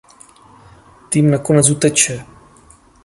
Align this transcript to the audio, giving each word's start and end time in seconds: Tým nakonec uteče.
Tým 1.09 1.29
nakonec 1.31 1.69
uteče. 1.69 2.25